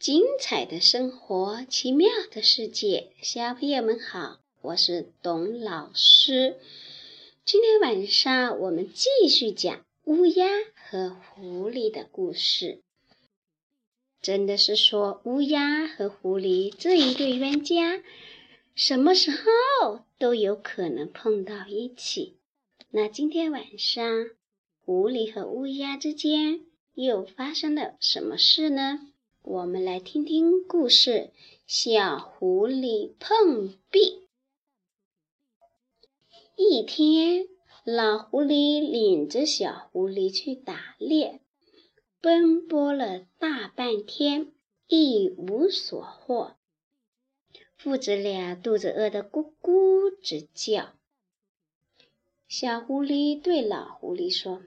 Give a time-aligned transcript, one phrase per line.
[0.00, 6.56] 精彩的生活，奇妙的世界，小朋友们好，我是董老师。
[7.44, 12.80] 今天晚上我们继续讲乌鸦和狐狸的故事。
[14.22, 18.02] 真的是说乌鸦和狐狸这一对冤家，
[18.74, 22.38] 什么时候都有可能碰到一起。
[22.88, 24.30] 那今天晚上，
[24.82, 26.62] 狐狸和乌鸦之间
[26.94, 29.09] 又发生了什么事呢？
[29.42, 31.32] 我们来听听故事：
[31.66, 34.28] 小狐狸碰壁。
[36.56, 37.48] 一天，
[37.82, 41.40] 老狐狸领着小狐狸去打猎，
[42.20, 44.52] 奔波了大半天，
[44.86, 46.56] 一无所获。
[47.78, 50.92] 父子俩肚子饿得咕咕直叫。
[52.46, 54.62] 小狐狸对老狐狸说：“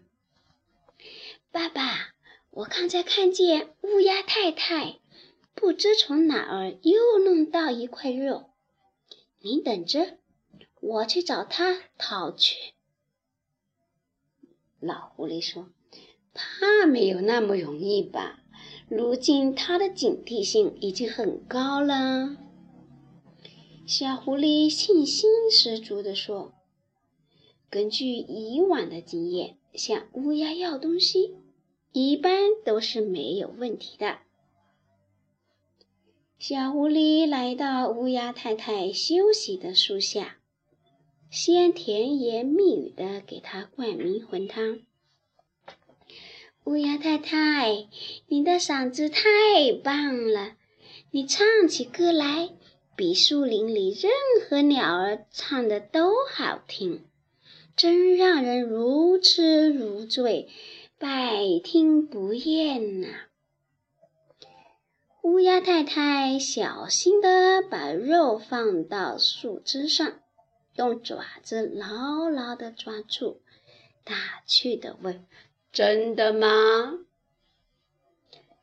[1.52, 2.13] 爸爸。”
[2.56, 5.00] 我刚才看见乌鸦太太，
[5.56, 8.52] 不知从哪儿又弄到一块肉。
[9.40, 10.20] 你等着，
[10.80, 12.56] 我去找她讨去。
[14.80, 15.70] 老狐狸说
[16.32, 18.44] ：“怕没有那么容易吧？
[18.88, 22.38] 如今他的警惕性已经很高了。”
[23.88, 26.54] 小狐狸信心十足地说
[27.72, 31.34] ：“根据以往的经验，向乌鸦要东西。”
[31.94, 32.34] 一般
[32.66, 34.18] 都是没有问题的。
[36.40, 40.38] 小狐狸来到乌鸦太太休息的树下，
[41.30, 44.82] 先甜言蜜语的给她灌迷魂汤。
[46.64, 47.88] 乌鸦太太，
[48.28, 49.22] 你的嗓子太
[49.84, 50.56] 棒了，
[51.12, 52.50] 你唱起歌来
[52.96, 54.12] 比树林里任
[54.50, 57.06] 何鸟儿唱的都好听，
[57.76, 60.50] 真让人如痴如醉。
[61.04, 63.28] 百听不厌呐！
[65.22, 70.22] 乌鸦太太小心地把肉放到树枝上，
[70.78, 73.42] 用爪子牢牢地抓住，
[74.06, 74.16] 打
[74.48, 75.26] 趣的问
[75.74, 77.00] ：“真的吗？”“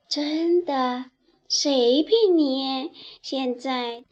[0.08, 1.10] 真的，
[1.46, 2.90] 谁骗你？
[3.20, 4.06] 现在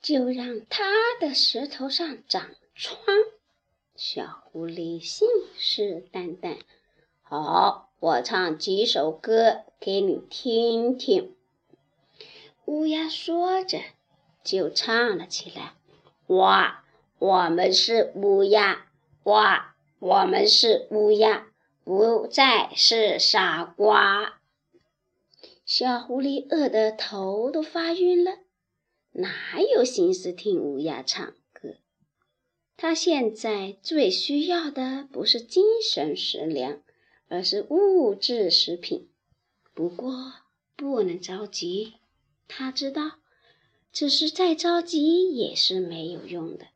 [0.00, 0.86] 就让他
[1.20, 2.98] 的石头上长疮。”
[3.94, 5.28] 小狐狸信
[5.58, 6.56] 誓旦旦。
[7.30, 11.36] 好，我唱几首歌给你听听。
[12.64, 13.82] 乌鸦说着，
[14.42, 15.74] 就唱了起来
[16.28, 16.84] ：“哇，
[17.18, 18.86] 我们是乌鸦，
[19.24, 21.48] 哇，我们是乌鸦，
[21.84, 24.40] 不再是傻瓜。”
[25.66, 28.38] 小狐狸饿得头都发晕了，
[29.12, 31.74] 哪有心思听乌鸦唱歌？
[32.78, 36.80] 他现在最需要的不是精神食粮。
[37.28, 39.08] 而是物质食品。
[39.74, 40.32] 不过
[40.74, 41.94] 不能着急，
[42.48, 43.18] 他知道，
[43.92, 46.66] 只是再着急也是没有用的。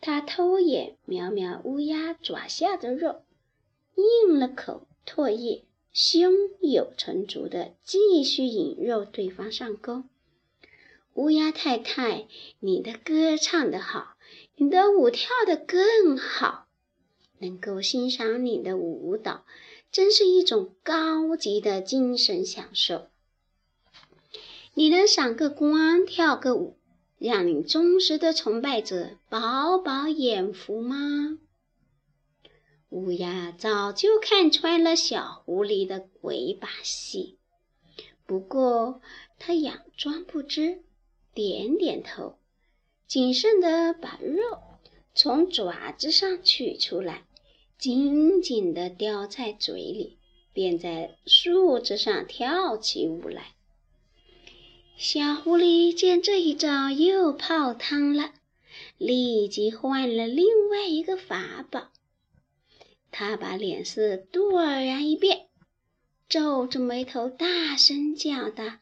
[0.00, 3.22] 他偷眼瞄瞄乌鸦爪下的肉，
[3.94, 6.32] 应了口唾液，胸
[6.62, 10.04] 有成竹的继续引诱对方上钩。
[11.14, 12.28] 乌鸦太太，
[12.60, 14.16] 你的歌唱得好，
[14.56, 16.66] 你的舞跳得更好。
[17.40, 19.44] 能够欣赏你的舞蹈，
[19.90, 23.08] 真是一种高级的精神享受。
[24.74, 26.76] 你能赏个光，跳个舞，
[27.18, 31.38] 让你忠实的崇拜者饱饱眼福吗？
[32.90, 37.38] 乌鸦早就看穿了小狐狸的鬼把戏，
[38.26, 39.00] 不过
[39.38, 40.82] 他佯装不知，
[41.32, 42.36] 点点头，
[43.06, 44.58] 谨慎的把肉
[45.14, 47.24] 从爪子上取出来。
[47.80, 50.18] 紧紧地叼在嘴里，
[50.52, 53.54] 便在树枝上跳起舞来。
[54.98, 58.34] 小狐狸见这一招又泡汤了，
[58.98, 61.88] 立即换了另外一个法宝。
[63.10, 65.46] 他把脸色突然一变，
[66.28, 68.74] 皱着眉头大声叫道。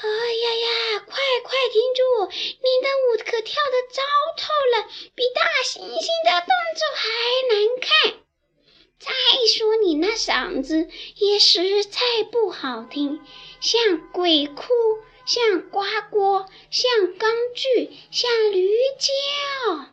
[0.00, 1.00] 哎呀呀！
[1.00, 2.30] 快快停住！
[2.30, 4.02] 你的舞可跳得糟
[4.36, 4.42] 透
[4.74, 7.08] 了，比大猩猩的动作还
[7.50, 7.88] 难看。
[9.00, 9.12] 再
[9.46, 12.00] 说你那嗓子也实在
[12.30, 13.20] 不好听，
[13.60, 14.64] 像鬼哭，
[15.26, 15.80] 像呱
[16.10, 19.86] 呱，像钢锯，像驴叫。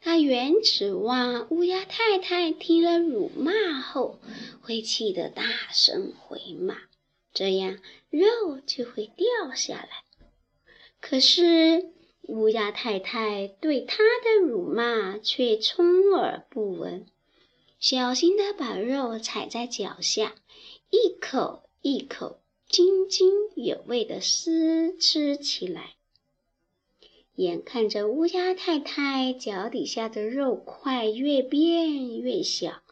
[0.00, 4.18] 他原指望乌鸦太太听了辱骂后
[4.60, 6.76] 会气得大声回骂。
[7.32, 7.78] 这样
[8.10, 10.04] 肉就会掉下来。
[11.00, 11.90] 可是
[12.22, 17.06] 乌鸦太太对他的辱骂却充耳不闻，
[17.80, 20.34] 小心地把肉踩在脚下，
[20.90, 25.96] 一口一口津津有味的撕吃起来。
[27.34, 32.82] 眼看着乌鸦太太脚底下的肉块越变越小，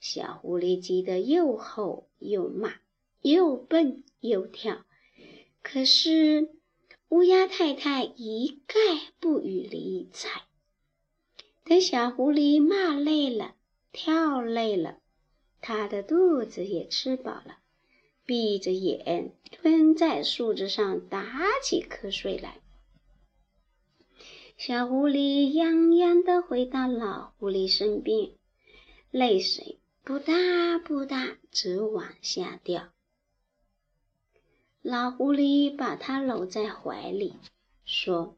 [0.00, 2.74] 小狐狸急得又吼又骂，
[3.22, 4.84] 又蹦又跳。
[5.62, 6.50] 可是
[7.08, 8.74] 乌鸦太太一概
[9.18, 10.42] 不予理睬。
[11.64, 13.54] 等小狐狸骂累了，
[13.92, 15.00] 跳累了，
[15.60, 17.58] 它的肚子也吃饱了，
[18.24, 19.32] 闭着眼
[19.62, 21.26] 蹲在树枝上打
[21.62, 22.60] 起瞌睡来。
[24.56, 28.30] 小狐狸泱泱地回到老狐狸身边，
[29.10, 32.90] 泪水不大不大直往下掉。
[34.82, 37.34] 老狐狸把它搂在怀里，
[37.84, 38.36] 说：“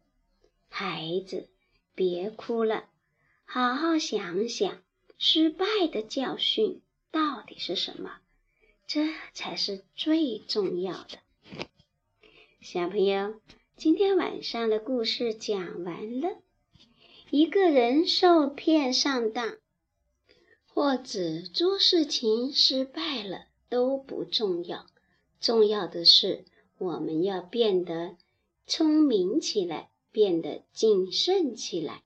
[0.69, 1.49] 孩子，
[1.95, 2.89] 别哭了，
[3.45, 4.83] 好好想想
[5.19, 8.19] 失败的教训到底是什么，
[8.87, 11.19] 这才是最重要的。”
[12.61, 13.41] 小朋友。
[13.77, 16.37] 今天晚上的故事讲完了。
[17.31, 19.57] 一个人受骗上当，
[20.67, 24.85] 或者做事情失败了都不重要，
[25.41, 26.45] 重要的是
[26.79, 28.17] 我们要变得
[28.67, 32.03] 聪明起来，变得谨慎起来，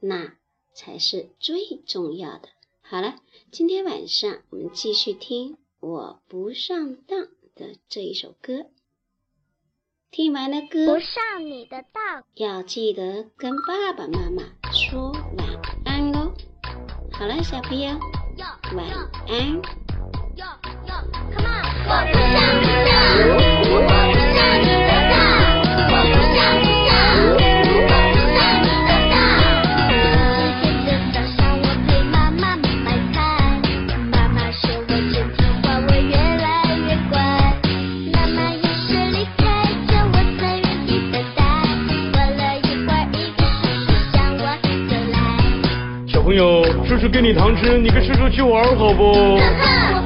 [0.00, 0.36] 那
[0.72, 2.48] 才是最重要的。
[2.80, 3.16] 好了，
[3.50, 7.20] 今天晚上我们继续听《我不上当》
[7.54, 8.66] 的这一首歌。
[10.10, 14.42] 听完了歌，不上你的当，要记得跟爸爸妈妈
[14.72, 15.46] 说晚
[15.84, 16.32] 安哦。
[17.12, 17.90] 好了，小朋友，
[18.74, 18.86] 晚
[19.26, 19.60] 安。
[21.90, 22.27] 我不上你
[46.98, 49.38] 叔叔给你糖吃，你跟叔叔去玩好不？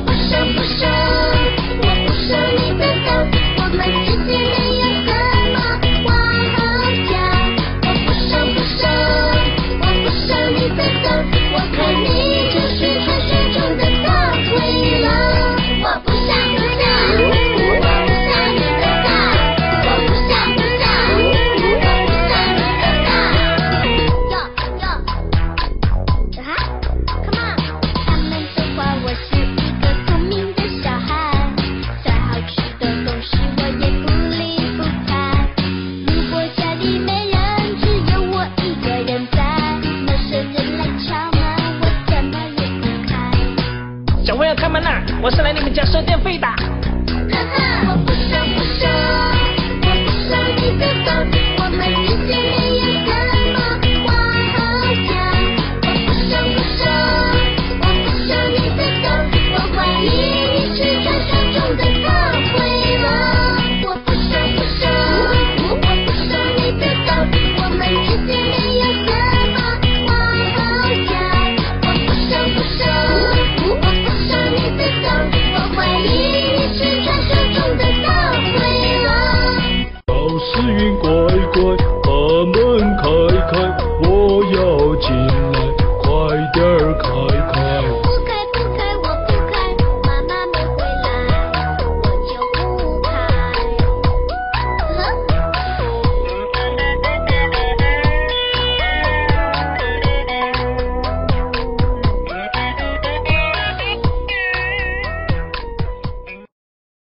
[45.22, 46.61] 我是来你们家收电费的。